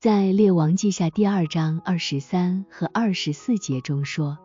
[0.00, 4.38] 在《列王记下》第二章二十三和二十四节中说，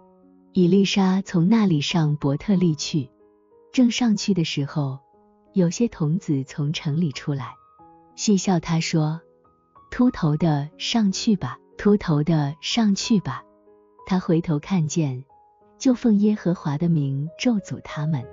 [0.51, 3.09] 以丽莎从那里上伯特利去，
[3.71, 4.99] 正上去的时候，
[5.53, 7.53] 有些童子从城里出来，
[8.17, 9.21] 戏笑他说
[9.89, 13.41] ：“秃头的上去吧，秃头的上去吧。”
[14.05, 15.23] 他回头看见，
[15.79, 18.25] 就奉耶和华的名咒诅他们。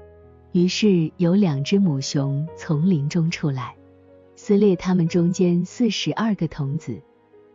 [0.50, 3.76] 于是有两只母熊从林中出来，
[4.34, 7.00] 撕裂他们中间四十二个童子。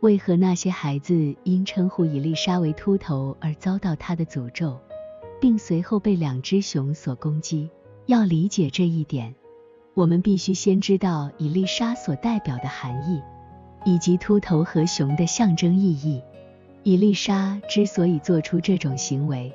[0.00, 4.78] 为何那些孩子因称呼伊丽莎为秃头而遭到他的诅咒，
[5.40, 7.68] 并随后被两只熊所攻击？
[8.06, 9.34] 要理解这一点，
[9.94, 13.20] 我们必须先知道伊丽莎所代表的含义，
[13.84, 16.22] 以及秃头和熊的象征意义。
[16.84, 19.52] 伊丽莎之所以做出这种行为，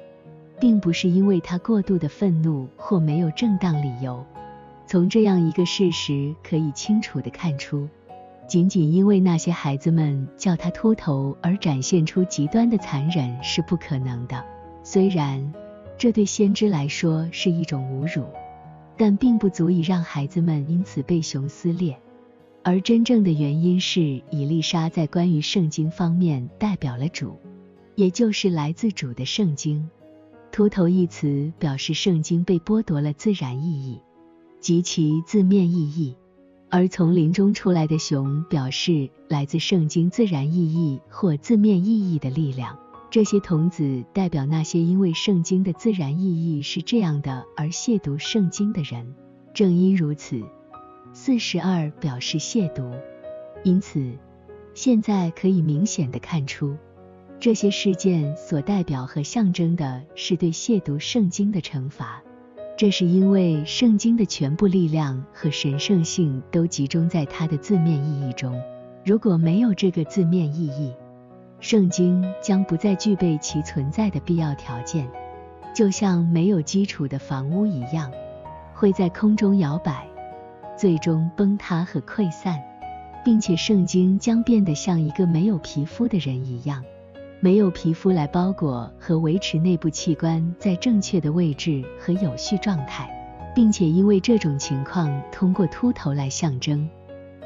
[0.60, 4.26] 并不是因为她过度的愤怒或没有正当理由。
[4.86, 7.88] 从这样一个事实可以清楚地看出，
[8.54, 14.46] 仅仅因为那些孩子们叫他秃头而展现出极端的残忍是不可能的。
[14.84, 15.52] 虽然
[15.98, 18.28] 这对先知来说是一种侮辱，
[18.96, 21.98] 但并不足以让孩子们因此被熊撕裂。
[22.62, 27.36] 而真正的原因是，以丽莎在关于圣经方面代表了主，
[27.96, 29.90] 也就是来自主的圣经。
[30.52, 34.00] 秃头一词表示圣经被剥夺了自然意义
[34.60, 36.16] 及其字面意义，
[36.76, 42.80] 而从林中出来的熊表示来自圣经自然意义或字面意义的力量。
[43.12, 49.14] 这些童子代表那些因为圣经的自然意义是这样的而亵渎圣经的人。
[49.54, 50.42] 正因如此。
[51.14, 52.92] 四十二表示亵渎，
[53.64, 54.12] 因此
[54.74, 56.76] 现在可以明显的看出，
[57.40, 62.24] 这些事件所代表和象征的是对亵渎圣经的惩罚。
[62.76, 68.60] 这是因为圣经的全部力量和神圣性都集中在它的字面意义中。
[69.06, 70.92] 如果没有这个字面意义，
[71.60, 75.08] 圣经将不再具备其存在的必要条件，
[75.74, 78.12] 就像没有基础的房屋一样，
[78.74, 80.08] 会在空中摇摆。
[80.76, 82.60] 最终崩塌和溃散，
[83.24, 86.84] 并且圣经将变得像一个没有皮肤的人一样，
[87.44, 93.06] 没有皮肤来包裹和维持内部器官在正确的位置和有序状态，
[93.54, 96.90] 并且因为这种情况通过秃头来象征，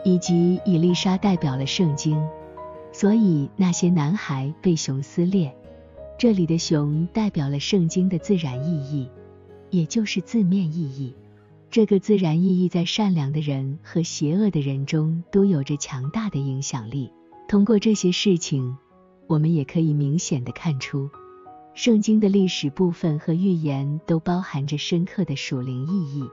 [0.06, 2.24] 以及伊丽莎代表了圣经，
[2.92, 5.52] 所以那些男孩被熊撕裂。
[6.16, 9.10] 这里的熊代表了圣经的自然意义，
[9.72, 11.16] 也就是字面意义。
[11.72, 17.12] 这个自然意义在善良的人和邪恶的人中都有着强大的影响力。
[17.48, 18.78] 通过这些事情，
[19.28, 21.10] 我们也可以明显的看出，
[21.74, 26.24] 圣经的历史部分和预言都包含着深刻的属灵意义。